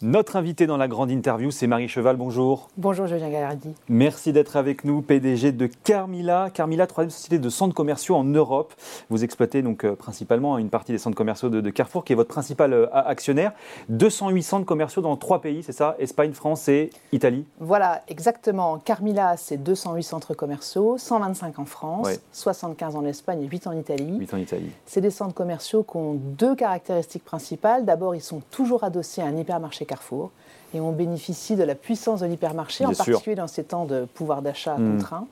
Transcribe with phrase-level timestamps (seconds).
[0.00, 2.14] Notre invité dans la grande interview, c'est Marie Cheval.
[2.14, 2.68] Bonjour.
[2.76, 3.74] Bonjour Julien Gallardi.
[3.88, 6.50] Merci d'être avec nous, PDG de Carmila.
[6.54, 8.74] Carmila, troisième société de centres commerciaux en Europe.
[9.10, 12.28] Vous exploitez donc euh, principalement une partie des centres commerciaux de, Carrefour, qui est votre
[12.28, 13.50] principal euh, actionnaire.
[13.88, 15.96] 208 centres commerciaux dans trois pays, c'est ça?
[15.98, 18.78] Espagne, France et Italie Voilà, exactement.
[18.78, 24.18] Carmila, c'est 208 centres commerciaux, 125 en France, 75 en Espagne et 8 en Italie.
[24.20, 24.70] 8 en Italie.
[24.86, 27.84] C'est des centres commerciaux qui ont deux caractéristiques principales.
[27.84, 30.30] D'abord, ils sont toujours adossés à un hypermarché Carrefour
[30.74, 34.42] et on bénéficie de la puissance de l'hypermarché, en particulier dans ces temps de pouvoir
[34.42, 34.92] d'achat mmh.
[34.92, 35.26] contraint.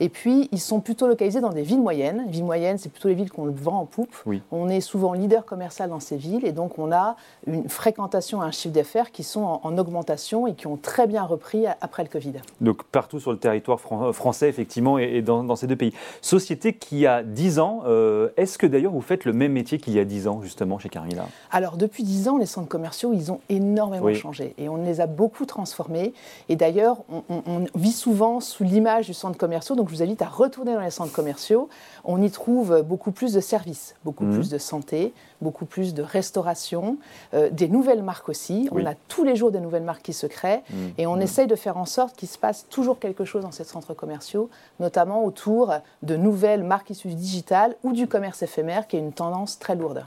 [0.00, 2.24] Et puis, ils sont plutôt localisés dans des villes moyennes.
[2.28, 4.14] Villes moyennes, c'est plutôt les villes qu'on vend en poupe.
[4.52, 8.46] On est souvent leader commercial dans ces villes et donc on a une fréquentation et
[8.46, 12.08] un chiffre d'affaires qui sont en, augmentation et qui ont très bien repris après le
[12.08, 12.32] Covid.
[12.60, 15.92] Donc partout sur le territoire euh, français, effectivement, et, dans, ces deux pays.
[16.20, 19.94] Société qui a 10 ans, euh, est-ce que d'ailleurs vous faites le même métier qu'il
[19.94, 23.30] y a 10 ans, justement, chez Carmila Alors, depuis 10 ans, les centres commerciaux, ils
[23.30, 26.12] ont énormément changé et on les a beaucoup transformés.
[26.48, 29.76] Et d'ailleurs, on, vit souvent sous l'image du centre commercial.
[29.76, 31.68] Donc, je vous invite à retourner dans les centres commerciaux.
[32.04, 34.34] On y trouve beaucoup plus de services, beaucoup mmh.
[34.34, 36.98] plus de santé, beaucoup plus de restauration,
[37.34, 38.68] euh, des nouvelles marques aussi.
[38.72, 40.76] On a tous les jours des nouvelles marques qui se créent mmh.
[40.98, 41.22] et on mmh.
[41.22, 44.50] essaye de faire en sorte qu'il se passe toujours quelque chose dans ces centres commerciaux,
[44.80, 49.12] notamment autour de nouvelles marques issues du digital ou du commerce éphémère, qui est une
[49.12, 50.04] tendance très lourde.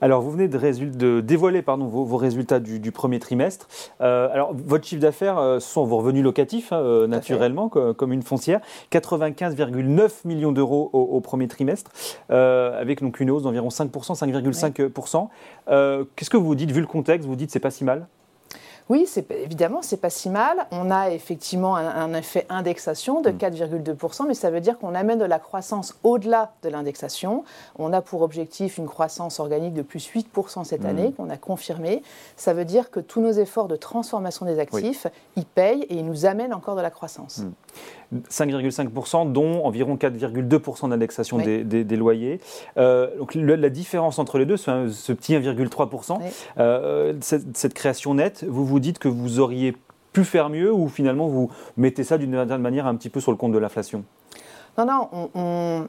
[0.00, 3.68] Alors, vous venez de, dévoiler pardon, vos, résultats du, premier trimestre.
[4.00, 8.22] Euh, alors, votre chiffre d'affaires euh, sont vos revenus locatifs, hein, euh, naturellement, comme, une
[8.22, 8.60] foncière.
[8.92, 11.90] 95,9 millions d'euros au, premier trimestre,
[12.28, 15.28] avec donc une hausse d'environ 5%, 5,5%.
[16.16, 18.06] Qu'est-ce que vous vous dites, vu le contexte Vous dites c'est pas si mal?
[18.88, 20.66] Oui, évidemment, c'est pas si mal.
[20.70, 24.28] On a effectivement un, effet indexation de 4,2%, mm.
[24.28, 27.44] mais ça veut dire qu'on amène de la croissance au-delà de l'indexation.
[27.78, 30.86] On a pour objectif une croissance organique de plus 8% cette mm.
[30.86, 32.02] année, qu'on a confirmé.
[32.36, 36.06] Ça veut dire que tous nos efforts de transformation des actifs, ils payent et ils
[36.06, 37.42] nous amènent encore de la croissance.
[38.30, 39.32] 5,5%, mm.
[39.32, 42.40] dont environ 4,2% d'indexation des, loyers.
[42.76, 46.18] Euh, donc la différence entre les deux, ce, ce petit 1,3%,
[46.58, 49.74] euh, cette, cette, création nette, vous vous dites que vous auriez
[50.12, 53.30] pu faire mieux ou finalement vous mettez ça d'une certaine manière un petit peu sur
[53.30, 54.04] le compte de l'inflation?
[54.78, 55.88] Non, non, on,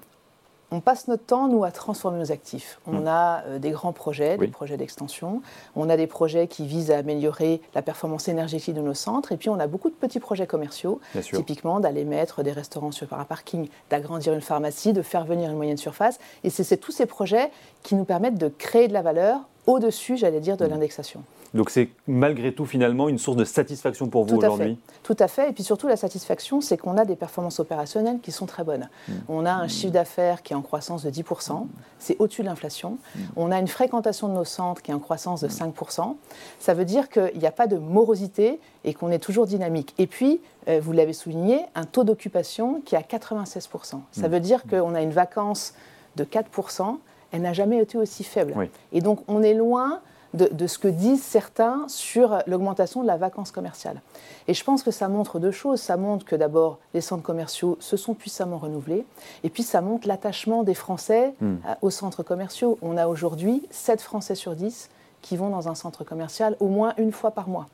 [0.79, 2.79] passe notre temps, nous, à transformer nos actifs.
[2.85, 3.07] On hum.
[3.07, 5.41] a euh, des grands projets, des projets d'extension.
[5.75, 9.31] On a des projets qui visent à améliorer la performance énergétique de nos centres.
[9.31, 13.11] Et puis, on a beaucoup de petits projets commerciaux, typiquement d'aller mettre des restaurants sur
[13.13, 16.19] un parking, d'agrandir une pharmacie, de faire venir une moyenne surface.
[16.43, 17.51] Et c'est tous ces projets
[17.83, 20.71] qui nous permettent de créer de la valeur au-dessus, j'allais dire, de hum.
[20.71, 21.23] l'indexation.
[21.53, 24.77] Donc c'est malgré tout finalement une source de satisfaction pour vous aujourd'hui?
[25.03, 25.49] Tout à fait.
[25.49, 28.87] Et puis surtout la satisfaction, c'est qu'on a des performances opérationnelles qui sont très bonnes.
[29.07, 29.13] Mm.
[29.29, 29.69] On a un mm.
[29.69, 31.65] chiffre d'affaires qui est en croissance de 10%,
[31.97, 32.97] c'est au-dessus de l'inflation.
[33.35, 36.15] On a une fréquentation de nos centres qui est en croissance de 5%.
[36.59, 39.93] Ça veut dire qu'il n'y a pas de morosité et qu'on est toujours dynamique.
[39.97, 44.01] Et puis, euh, vous l'avez souligné, un taux d'occupation qui est à 96%.
[44.11, 45.73] Ça veut dire qu'on a une vacance
[46.15, 46.97] de 4%.
[47.31, 48.69] Elle n'a jamais été aussi faible.
[48.91, 50.01] Et donc on est loin
[50.33, 54.01] de, ce que disent certains sur l'augmentation de la vacance commerciale.
[54.47, 55.79] Et je pense que ça montre deux choses.
[55.79, 59.05] Ça montre que d'abord, les centres commerciaux se sont puissamment renouvelés,
[59.43, 61.55] et puis ça montre l'attachement des Français hmm.
[61.81, 62.77] aux centres commerciaux.
[62.81, 64.89] On a aujourd'hui 7 Français sur 10
[65.21, 67.67] qui vont dans un centre commercial au moins une fois par mois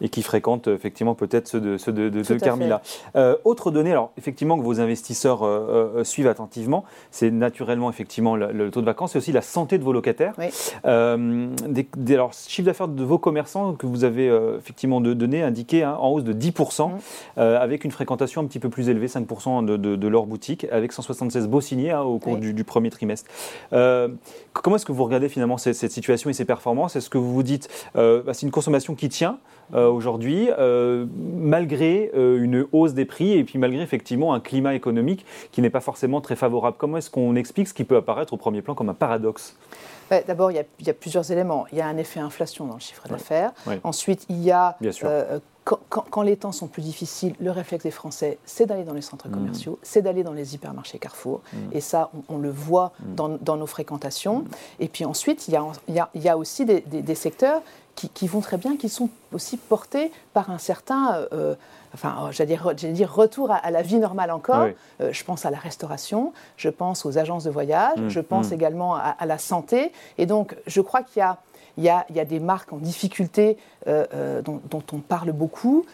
[0.00, 2.82] et qui fréquentent effectivement peut-être ceux de, ceux de, de, Carmila.
[3.16, 8.36] Euh, autre donnée, alors effectivement que vos investisseurs euh, euh, suivent attentivement, c'est naturellement effectivement
[8.36, 10.34] le, taux de vacances et aussi la santé de vos locataires.
[10.38, 10.46] Oui.
[10.84, 14.26] Des, alors, chiffre d'affaires de vos commerçants que vous avez
[14.58, 17.40] effectivement donné indiqué hein, en hausse de 10%, mmh.
[17.40, 21.60] avec une fréquentation un petit peu plus élevée, 5% de, leur boutique, avec 176 beaux
[21.60, 23.30] signés hein, au cours du, premier trimestre.
[23.70, 26.96] comment est-ce que vous regardez finalement cette, situation et ces performances?
[26.96, 29.38] Est-ce que vous vous dites, bah, c'est une consommation qui tient
[29.74, 34.74] euh, aujourd'hui, euh, malgré euh, une hausse des prix et puis malgré effectivement un climat
[34.74, 36.76] économique qui n'est pas forcément très favorable.
[36.78, 39.56] Comment est-ce qu'on explique ce qui peut apparaître au premier plan comme un paradoxe?
[40.26, 41.66] D'abord, il, y, a plusieurs éléments.
[41.70, 43.52] Il y a un effet inflation dans le chiffre d'affaires.
[43.84, 44.78] Ensuite, il y a
[45.90, 49.28] quand, les temps sont plus difficiles, le réflexe des Français, c'est d'aller dans les centres
[49.28, 49.32] mmh.
[49.32, 51.42] commerciaux, c'est d'aller dans les hypermarchés Carrefour.
[51.52, 51.56] Mmh.
[51.72, 53.38] Et ça, on, le voit mmh.
[53.42, 54.44] dans, nos fréquentations.
[54.80, 57.62] Et puis ensuite, il y a, aussi des secteurs
[58.06, 61.54] qui, vont très bien, qui sont aussi portés par un certain, euh, euh,
[61.94, 62.56] enfin, j'allais
[62.92, 64.68] dire, retour à, la vie normale encore.
[65.00, 68.50] Euh, je pense à la restauration, je pense aux agences de voyage, mmh, je pense
[68.50, 68.54] mmh.
[68.54, 69.92] également à, la santé.
[70.16, 71.38] Et donc, je crois qu'il y a
[71.76, 73.56] il y, a, il y, a, des marques en difficulté
[73.86, 75.86] dont, on parle beaucoup,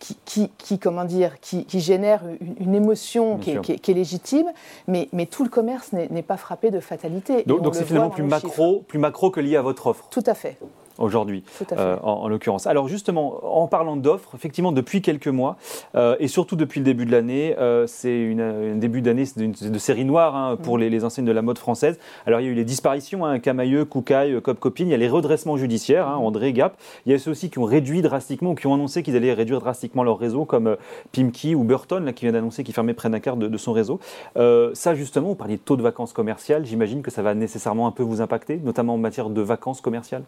[0.00, 2.24] qui, qui, comment dire, qui, génèrent
[2.58, 4.48] une, émotion qui est, légitime,
[4.88, 7.44] mais, mais, tout le commerce n'est pas frappé de fatalité.
[7.46, 10.58] Donc c'est finalement plus macro, plus macro que lié à votre offre Tout à fait.
[10.98, 12.66] Aujourd'hui, euh, en, l'occurrence.
[12.66, 15.56] Alors justement, en parlant d'offres, effectivement, depuis quelques mois,
[15.94, 20.04] euh, et surtout depuis le début de l'année, euh, c'est un début d'année de série
[20.04, 20.82] noire hein, pour mm.
[20.82, 21.98] les, enseignes de la mode française.
[22.26, 24.98] Alors il y a eu les disparitions, hein, Camailleux, Koukaï, Cop Copine, il y a
[24.98, 28.50] les redressements judiciaires, hein, André Gap, il y a ceux aussi qui ont réduit drastiquement,
[28.50, 30.76] ou qui ont annoncé qu'ils allaient réduire drastiquement leur réseau, comme
[31.12, 33.72] Pimki ou Burton, là, qui vient d'annoncer qu'il fermait près d'un quart de, de, son
[33.72, 34.00] réseau.
[34.36, 37.92] ça justement, vous parliez de taux de vacances commerciales, j'imagine que ça va nécessairement un
[37.92, 40.24] peu vous impacter, notamment en matière de vacances commerciales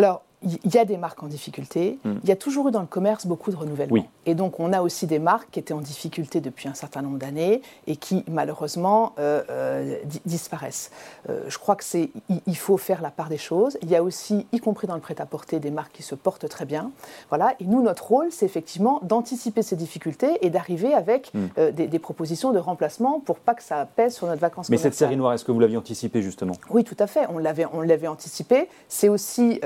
[0.00, 1.98] alors, il y a des marques en difficulté.
[2.04, 2.14] Hmm.
[2.22, 4.06] Il y a toujours eu dans le commerce beaucoup de renouvellement.
[4.26, 7.18] Et donc, on a aussi des marques qui étaient en difficulté depuis un certain nombre
[7.18, 10.90] d'années et qui, malheureusement, euh, euh, disparaissent.
[11.28, 12.10] Euh, je crois que c'est,
[12.46, 13.76] il, faut faire la part des choses.
[13.82, 16.64] Il y a aussi, y compris dans le prêt-à-porter, des marques qui se portent très
[16.64, 16.90] bien.
[17.28, 17.54] Voilà.
[17.60, 21.70] Et nous, notre rôle, c'est effectivement d'anticiper ces difficultés et d'arriver avec hmm.
[21.72, 24.70] des, propositions de remplacement pour pas que ça pèse sur notre vacances.
[24.70, 26.54] Mais cette série noire, est-ce que vous l'aviez anticipé justement?
[26.70, 27.26] Oui, tout à fait.
[27.28, 28.68] On l'avait, on l'avait anticipé.
[28.88, 29.60] C'est aussi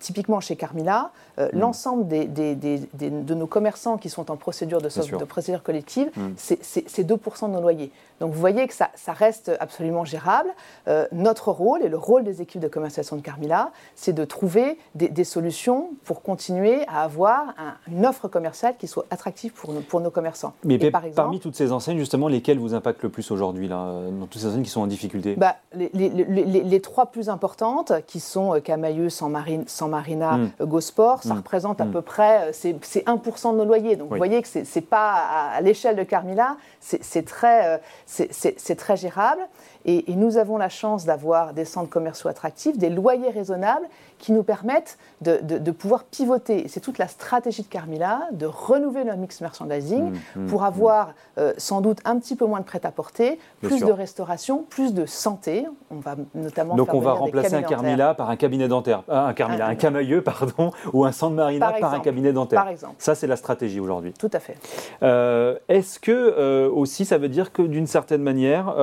[0.00, 1.58] typiquement chez Carmila, euh, mm.
[1.58, 4.88] l'ensemble de nos commerçants qui sont en procédure de,
[5.18, 6.32] de procédure collective, mm.
[6.36, 7.92] c'est 2% de nos loyers.
[8.22, 10.48] Donc vous voyez que ça, reste absolument gérable.
[10.86, 14.78] Euh, notre rôle et le rôle des équipes de commercialisation de Carmila, c'est de trouver
[14.94, 17.54] des, solutions pour continuer à avoir
[17.88, 20.54] une offre commerciale qui soit attractive pour nos, pour nos commerçants.
[20.64, 20.78] Mais
[21.16, 24.62] parmi toutes ces enseignes, justement, lesquelles vous impactent le plus aujourd'hui, dans toutes ces enseignes
[24.62, 25.34] qui sont en difficulté?
[25.34, 30.50] Bah, les, trois plus importantes, qui sont euh, Camailleux, San, Marine, San Marina, mm.
[30.62, 31.38] Gosport, ça mm.
[31.38, 33.96] représente à peu près, c'est 1% de nos loyers.
[33.96, 35.14] Donc vous voyez que ce n'est pas
[35.54, 39.42] à, l'échelle de Carmila, c'est très c'est très gérable.
[39.84, 43.86] Et, nous avons la chance d'avoir des centres commerciaux attractifs, des loyers raisonnables
[44.18, 46.66] qui nous permettent de, pouvoir pivoter.
[46.68, 51.14] C'est toute la stratégie de Carmila, de renouveler notre mix merchandising mmh, mmh, pour avoir
[51.38, 55.66] euh, sans doute un petit peu moins de prêt-à-porter, plus de restauration, plus de santé.
[55.90, 59.34] On va notamment Donc on va remplacer un Carmila par un cabinet dentaire, euh, un
[59.34, 62.60] Carmila, un, Camailleux, pardon, ou un centre Marina par, un cabinet dentaire.
[62.60, 62.96] Par exemple.
[62.98, 64.12] Ça c'est la stratégie aujourd'hui.
[64.12, 64.56] Tout à fait.
[65.02, 68.74] Euh, est-ce que aussi ça veut dire que d'une certaine manière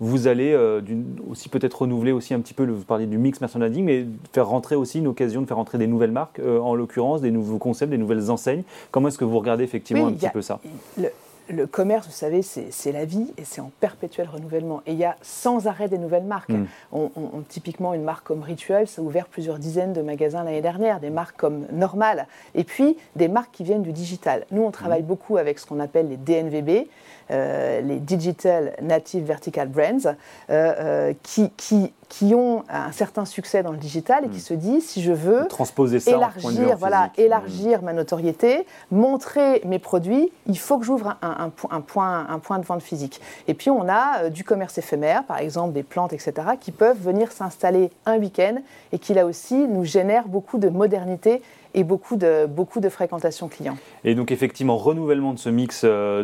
[0.00, 0.33] vous allez
[1.30, 4.76] aussi peut-être renouveler aussi un petit peu, vous parliez du mix merchandising, mais faire rentrer
[4.76, 7.90] aussi une occasion de faire entrer des nouvelles marques, euh, en l'occurrence des nouveaux concepts,
[7.90, 8.62] des nouvelles enseignes.
[8.90, 10.60] Comment est-ce que vous regardez effectivement un petit peu ça?
[10.98, 11.08] le,
[11.70, 14.82] commerce, vous savez, c'est la vie et c'est en perpétuel renouvellement.
[14.86, 16.50] Et il y a sans arrêt des nouvelles marques.
[16.50, 16.66] Mm.
[16.92, 17.10] On,
[17.48, 21.10] typiquement, une marque comme Ritual, ça a ouvert plusieurs dizaines de magasins l'année dernière, des
[21.10, 24.46] marques comme Normal, et puis des marques qui viennent du digital.
[24.50, 25.06] Nous, on travaille mm.
[25.06, 26.88] beaucoup avec ce qu'on appelle les DNVB,
[27.30, 30.14] euh, les Digital Native Vertical Brands, euh,
[30.50, 34.40] euh, qui, qui, qui, ont un certain succès dans le digital et qui hmm.
[34.40, 40.30] se disent si je veux transposer ça élargir, voilà, élargir ma notoriété, montrer mes produits,
[40.46, 43.20] il faut que j'ouvre un, un, un, point, un point de vente physique.
[43.48, 47.32] Et puis on a du commerce éphémère, par exemple des plantes, etc., qui peuvent venir
[47.32, 48.56] s'installer un week-end
[48.92, 51.42] et qui là aussi nous génèrent beaucoup de modernité
[51.74, 53.76] et beaucoup de, beaucoup de fréquentation client.
[54.04, 56.22] Et donc effectivement, renouvellement de ce mix euh,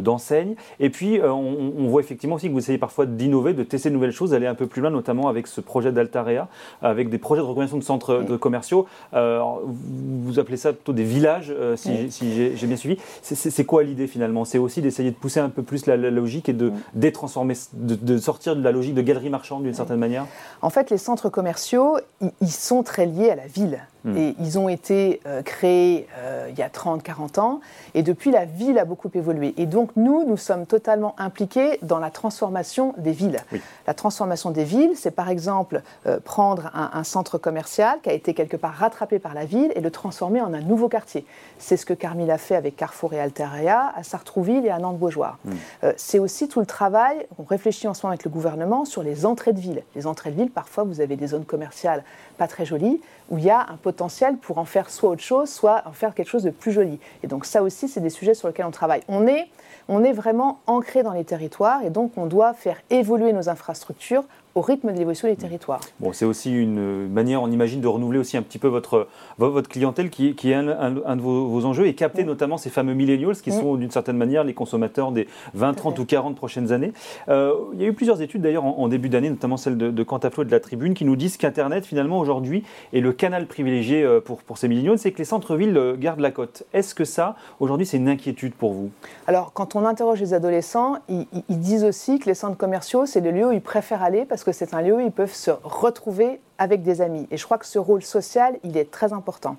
[0.00, 0.54] d'enseignes.
[0.54, 3.88] De, et puis euh, on, voit effectivement aussi que vous essayez parfois d'innover, de tester
[3.88, 6.48] de nouvelles choses, d'aller un peu plus loin, notamment avec ce projet d'Altarea,
[6.82, 8.86] avec des projets de reconnaissance de centres de commerciaux.
[9.14, 9.40] Euh,
[9.72, 12.98] vous appelez ça plutôt des villages, si, j'ai bien suivi.
[13.22, 14.44] C'est quoi l'idée finalement?
[14.44, 18.18] C'est aussi d'essayer de pousser un peu plus la, logique et de détransformer, de, de,
[18.18, 20.26] sortir de la logique de galerie marchande d'une certaine manière?
[20.62, 21.98] En fait, les centres commerciaux,
[22.40, 23.80] ils sont très liés à la ville.
[24.06, 27.60] Et ils ont été euh, créés euh, il y a 30-40 ans.
[27.94, 29.54] Et depuis, la ville a beaucoup évolué.
[29.56, 33.40] Et donc, nous, nous sommes totalement impliqués dans la transformation des villes.
[33.86, 38.34] La transformation des villes, c'est par exemple euh, prendre un, centre commercial qui a été
[38.34, 41.24] quelque part rattrapé par la ville et le transformer en un nouveau quartier.
[41.58, 45.38] C'est ce que Carmille a fait avec Carrefour et Alteria à Sartrouville et à Nantes-Beaujoire.
[45.44, 45.52] Hmm.
[45.96, 49.26] c'est aussi tout le travail, on réfléchit en ce moment avec le gouvernement sur les
[49.26, 49.82] entrées de ville.
[49.94, 52.04] Les entrées de ville, parfois, vous avez des zones commerciales
[52.36, 53.00] pas très jolies
[53.30, 56.14] où il y a un potentiel pour en faire soit autre chose, soit en faire
[56.14, 56.98] quelque chose de plus joli.
[57.22, 59.00] Et donc ça aussi, c'est des sujets sur lesquels on travaille.
[59.08, 59.48] On est,
[59.88, 64.24] on est vraiment ancré dans les territoires et donc on doit faire évoluer nos infrastructures
[64.54, 65.80] au rythme de l'évolution des territoires.
[66.00, 69.68] Bon, c'est aussi une manière, on imagine, de renouveler aussi un petit peu votre, votre
[69.68, 73.52] clientèle qui, qui est un, de vos, enjeux et capter notamment ces fameux millennials qui
[73.52, 76.92] sont d'une certaine manière les consommateurs des 20, 30 ou 40 prochaines années.
[77.28, 80.02] Euh, il y a eu plusieurs études d'ailleurs en, début d'année, notamment celle de, de
[80.02, 84.02] Quantaflo et de la Tribune, qui nous disent qu'Internet finalement aujourd'hui est le canal privilégié
[84.02, 86.64] euh, pour, pour ces millennials, c'est que les centres-villes euh, gardent la cote.
[86.72, 88.90] Est-ce que ça, aujourd'hui, c'est une inquiétude pour vous?
[89.26, 93.20] Alors, quand on interroge les adolescents, ils, ils disent aussi que les centres commerciaux, c'est
[93.20, 95.34] le lieu où ils préfèrent aller parce que que c'est un lieu où ils peuvent
[95.34, 97.26] se retrouver avec des amis.
[97.30, 99.56] Et je crois que ce rôle social, il est très important.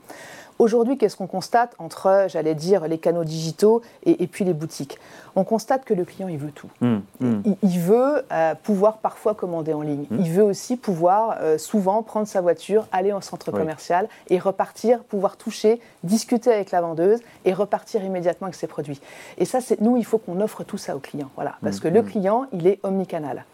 [0.59, 4.99] Aujourd'hui, qu'est-ce qu'on constate entre, j'allais dire, les canaux digitaux et, puis les boutiques?
[5.37, 6.67] On constate que le client, il veut tout.
[6.81, 7.41] Mmh, mmh.
[7.63, 10.05] Il, veut euh, pouvoir parfois commander en ligne.
[10.09, 10.19] Mmh.
[10.19, 15.03] Il veut aussi pouvoir euh, souvent prendre sa voiture, aller au centre commercial et repartir,
[15.03, 18.99] pouvoir toucher, discuter avec la vendeuse et repartir immédiatement avec ses produits.
[19.37, 21.29] Et ça, c'est nous, il faut qu'on offre tout ça au client.
[21.35, 23.45] Voilà, parce que le client, il est omnicanal.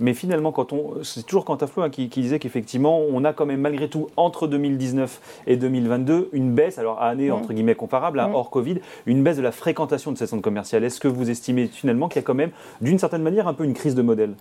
[0.00, 3.46] Mais finalement, quand on, c'est toujours Quantaflo hein, qui, qui, disait qu'effectivement, on a quand
[3.46, 8.20] même malgré tout entre 2019 et 2022 une baisse, alors à année entre guillemets comparable,
[8.20, 10.78] hein, hors Covid, une baisse de la fréquentation de ces centres commerciaux.
[10.78, 13.64] Est-ce que vous estimez finalement qu'il y a quand même, d'une certaine manière, un peu
[13.64, 14.34] une crise de modèle?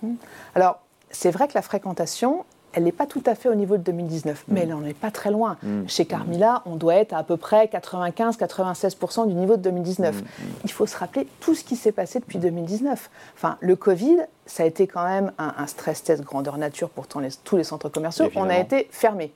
[0.55, 0.79] Alors,
[1.09, 4.45] c'est vrai que la fréquentation, elle n'est pas tout à fait au niveau de 2019,
[4.47, 4.63] mais mm.
[4.63, 5.57] elle n'en est pas très loin.
[5.63, 5.87] Mm.
[5.87, 10.21] Chez Carmila, on doit être à, à peu près 95-96% du niveau de 2019.
[10.21, 10.25] Mm.
[10.63, 13.09] Il faut se rappeler tout ce qui s'est passé depuis 2019.
[13.35, 17.57] Enfin, le Covid, ça a été quand même un, stress test grandeur nature pour tous
[17.57, 18.29] les centres commerciaux.
[18.35, 19.31] On a été fermés.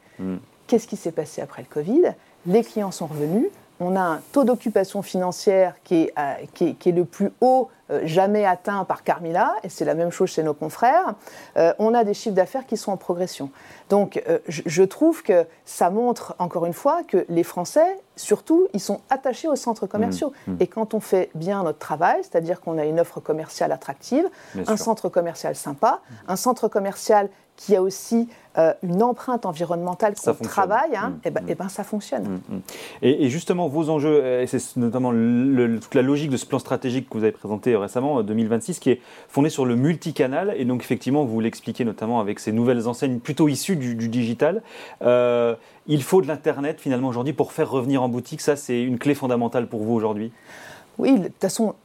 [0.68, 2.14] Qu'est-ce qui s'est passé après le Covid?
[2.48, 3.48] Les clients sont revenus,
[3.80, 8.02] on a un taux d'occupation financière qui est, euh, qui, est, le plus haut euh,
[8.06, 11.16] jamais atteint par Carmila, et c'est la même chose chez nos confrères.
[11.58, 13.52] Euh, on a des chiffres d'affaires qui sont en progression.
[13.90, 19.02] Donc je, trouve que ça montre encore une fois que les Français, surtout, ils sont
[19.10, 20.34] attachés aux centres commerciaux.
[20.48, 20.58] Mmh, mmh.
[20.62, 24.28] Et quand on fait bien notre travail, c'est-à-dire qu'on a une offre commerciale attractive,
[24.68, 30.34] un centre commercial sympa, un centre commercial qui a aussi euh, une empreinte environnementale qu'on
[30.34, 31.50] travaille, hein, mm, et, ben, mm.
[31.50, 32.40] et ben, ça fonctionne.
[32.48, 32.58] Mm,
[33.02, 37.18] et, justement, vos enjeux, et c'est notamment toute la logique de ce plan stratégique que
[37.18, 40.54] vous avez présenté récemment, 2026, qui est fondé sur le multicanal.
[40.58, 44.62] Et donc, effectivement, vous l'expliquez notamment avec ces nouvelles enseignes plutôt issues du, digital.
[45.02, 45.56] Euh,
[45.88, 48.42] il faut de l'Internet, finalement, aujourd'hui, pour faire revenir en boutique.
[48.42, 50.32] Ça, c'est une clé fondamentale pour vous aujourd'hui?
[50.98, 51.76] Oui, de toute façon,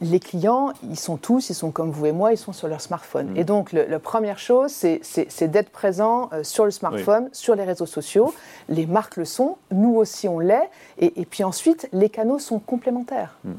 [0.00, 2.80] les clients, ils sont tous, ils sont comme vous et moi, ils sont sur leur
[2.80, 3.32] smartphone.
[3.32, 3.36] Mm.
[3.36, 7.86] Et donc, la première chose, c'est d'être présent euh, sur le smartphone, sur les réseaux
[7.86, 8.34] sociaux.
[8.68, 10.70] Les marques le sont, nous aussi on l'est.
[10.98, 13.36] Et, puis ensuite, les canaux sont complémentaires.
[13.44, 13.52] Mm.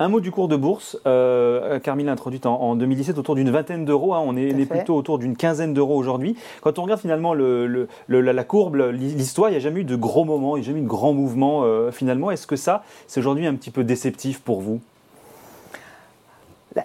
[0.00, 0.96] Un mot du cours de bourse.
[1.06, 4.14] Euh, Carmille a introduit en, 2017 autour d'une vingtaine d'euros.
[4.14, 4.22] Hein.
[4.24, 6.36] on est, plutôt autour d'une quinzaine d'euros aujourd'hui.
[6.60, 10.24] Quand on regarde finalement le, la, courbe, l'histoire, il n'y a jamais eu de gros
[10.24, 12.30] moments, il n'y a jamais eu de grands mouvements euh, finalement.
[12.30, 14.80] Est-ce que ça, c'est aujourd'hui un petit peu déceptif pour vous?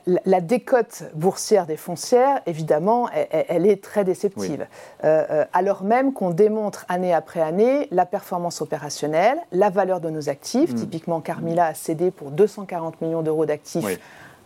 [0.05, 4.65] La, décote boursière des foncières, évidemment, elle, est très déceptive.
[5.03, 10.09] Euh, euh, alors même qu'on démontre année après année la performance opérationnelle, la valeur de
[10.09, 10.71] nos actifs.
[10.71, 10.75] Mm.
[10.75, 13.99] Typiquement, Carmila a cédé pour 240 millions d'euros d'actifs.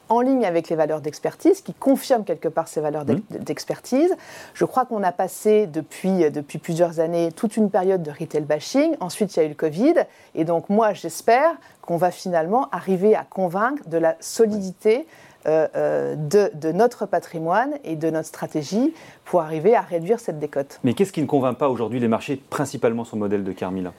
[0.09, 3.39] en ligne avec les valeurs d'expertise, qui confirment quelque part ces valeurs mm.
[3.39, 4.15] d'expertise.
[4.53, 8.95] Je crois qu'on a passé depuis, depuis plusieurs années toute une période de retail bashing.
[9.01, 9.95] Ensuite, il y a eu le Covid.
[10.33, 16.15] Et donc, moi, j'espère qu'on va finalement arriver à convaincre de la solidité euh, euh,
[16.15, 20.79] de, notre patrimoine et de notre stratégie pour arriver à réduire cette décote.
[20.83, 23.93] Mais qu'est-ce qui ne convainc pas aujourd'hui les marchés, principalement son modèle de Carmila?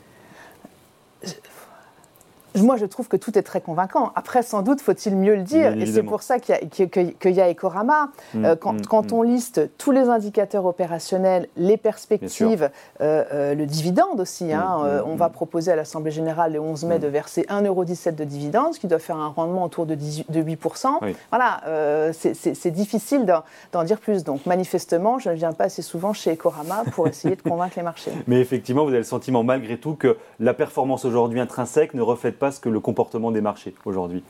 [2.57, 4.12] Moi, je trouve que tout est très convaincant.
[4.14, 5.76] Après, sans doute, faut-il mieux le dire.
[5.76, 8.09] et c'est pour ça qu'il y, a Ecorama.
[8.35, 9.12] Mm, euh, quand, mm, mm.
[9.12, 15.17] on liste tous les indicateurs opérationnels, les perspectives, euh, euh, le dividende aussi, hein, on
[15.17, 18.87] va proposer à l'Assemblée générale le 11 mai de verser 1,17€ de dividende, ce qui
[18.87, 20.88] doit faire un rendement autour de, 8%.
[21.31, 23.26] Voilà, c'est difficile
[23.73, 24.25] d'en dire plus.
[24.25, 27.83] Donc, manifestement, je ne viens pas assez souvent chez Ecorama pour essayer de convaincre les
[27.83, 28.12] marchés.
[28.26, 32.38] Mais effectivement, vous avez le sentiment, malgré tout, que la performance aujourd'hui intrinsèque ne reflète
[32.38, 34.23] pas que le comportement des marchés aujourd'hui.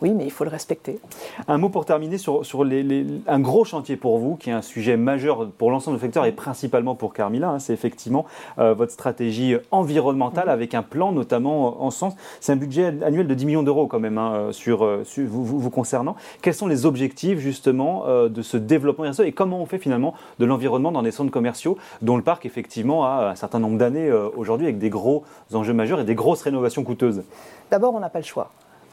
[0.00, 1.00] Oui, mais il faut le respecter.
[1.48, 4.62] Un mot pour terminer sur, sur les, un gros chantier pour vous, qui est un
[4.62, 7.50] sujet majeur pour l'ensemble du secteur et principalement pour Carmila.
[7.50, 8.24] Hein, c'est effectivement
[8.60, 12.14] euh, votre stratégie environnementale avec un plan notamment en sens.
[12.40, 15.44] C'est un budget annuel de 10 millions d'euros quand même hein, euh, sur, euh, vous,
[15.44, 16.14] vous, concernant.
[16.42, 20.92] Quels sont les objectifs justement de ce développement et comment on fait finalement de l'environnement
[20.92, 24.78] dans des centres commerciaux dont le parc effectivement a un certain nombre d'années aujourd'hui avec
[24.78, 27.22] des gros enjeux majeurs et des grosses rénovations coûteuses?
[27.70, 28.50] D'abord, on n'a pas le choix.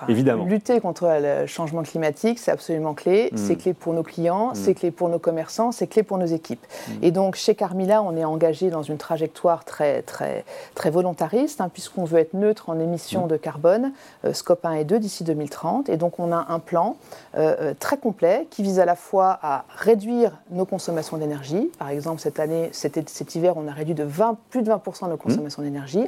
[0.10, 0.46] Évidemment.
[0.46, 3.30] Lutter contre le changement climatique, c'est absolument clé.
[3.32, 3.38] Mm.
[3.38, 4.56] C'est clé pour nos clients, mm.
[4.56, 6.66] c'est clé pour nos commerçants, c'est clé pour nos équipes.
[6.88, 6.92] Mm.
[7.04, 10.46] Et donc, chez Carmila, on est engagé dans une trajectoire très, très,
[10.76, 13.94] très volontariste, hein, puisqu'on veut être neutre en émissions de carbone,
[14.26, 15.90] euh, scope 1 et 2 d'ici 2030.
[15.90, 16.98] Et donc, on a un plan
[17.38, 21.70] euh, euh, très complet qui vise à la fois à réduire nos consommations d'énergie.
[21.80, 25.10] Par exemple, cette année, cet, cet hiver, on a réduit de 20, plus de 20%
[25.10, 26.08] nos consommations d'énergie,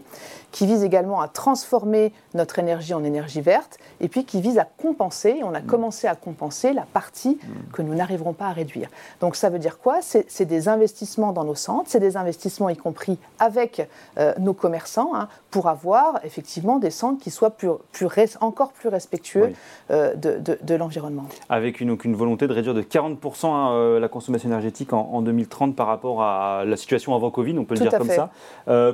[0.52, 4.66] qui vise également à transformer notre énergie en énergie verte et puis qui vise à
[4.66, 7.40] compenser, on a commencé à compenser la partie
[7.74, 8.90] que nous n'arriverons pas à réduire.
[9.22, 10.00] Donc ça veut dire quoi?
[10.02, 15.12] C'est des investissements dans nos centres, c'est des investissements y compris avec euh, nos commerçants
[15.16, 18.08] hein, pour avoir effectivement des centres qui soient plus, plus
[18.42, 19.54] encore plus respectueux
[19.92, 21.26] euh, de, l'environnement.
[21.50, 25.76] Avec une, une, volonté de réduire de 40% hein, euh, la consommation énergétique en, 2030
[25.76, 28.32] par rapport à la situation avant Covid, on peut le dire comme ça.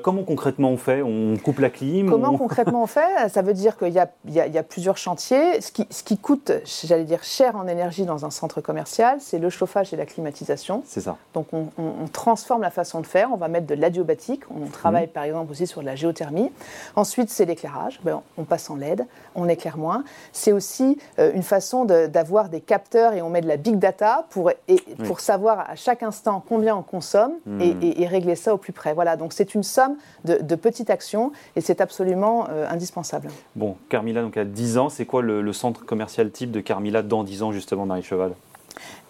[0.04, 1.02] comment concrètement on fait?
[1.02, 3.30] On coupe la clim Comment concrètement on fait?
[3.30, 5.62] Ça veut dire qu'il y, y, y, a plusieurs chantiers.
[5.62, 6.52] Ce qui, ce qui coûte,
[6.84, 10.82] j'allais dire, cher en énergie dans un centre commercial, c'est le chauffage et la climatisation.
[10.88, 11.18] C'est ça.
[11.36, 13.30] Donc on, on, transforme la façon de faire.
[13.32, 14.42] On va mettre de l'adiobatique.
[14.50, 15.12] On travaille mmh.
[15.12, 16.52] par exemple aussi sur de la géothermie.
[16.96, 18.00] Ensuite, c'est l'éclairage.
[18.04, 20.04] Ben, on passe en LED, on éclaire moins.
[20.32, 24.26] C'est aussi euh, une façon d'avoir des capteurs et on met de la big data
[24.32, 27.62] pour, et, pour savoir à chaque instant combien on consomme mmh.
[27.62, 28.96] et, régler ça au plus près.
[28.96, 33.30] Voilà, donc c'est une somme de, petites actions et c'est absolument euh, indispensable.
[33.56, 37.26] Bon, Carmila, donc à 10 ans, c'est quoi le, centre commercial type de Carmila dans
[37.26, 38.32] 10 ans, justement, Marie Cheval?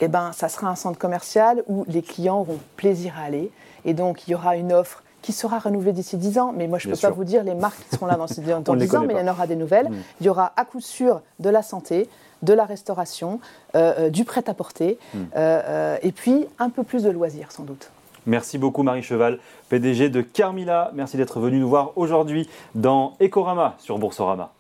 [0.02, 3.52] Eh ben, ça sera un centre commercial où les clients auront plaisir à aller.
[3.86, 6.54] Et donc, il y aura une offre qui sera renouvelée d'ici 10 ans.
[6.58, 8.26] Mais moi, je ne peux pas vous dire les marques qui seront là dans,
[8.62, 9.90] dans 10 ans, mais il y en aura des nouvelles.
[9.90, 9.96] Mm.
[10.22, 12.10] Il y aura à coup sûr de la santé,
[12.42, 13.40] de la restauration,
[13.76, 15.20] euh, euh, du prêt-à-porter, mm.
[15.36, 17.92] euh, et puis un peu plus de loisirs, sans doute.
[18.26, 19.38] Merci beaucoup Marie Cheval,
[19.70, 20.92] PDG de Carmila.
[20.96, 24.52] Merci d'être venu nous voir aujourd'hui dans Ecorama sur Boursorama.